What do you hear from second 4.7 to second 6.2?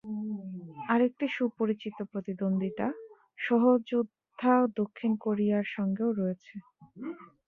দক্ষিণ কোরিয়ার সঙ্গেও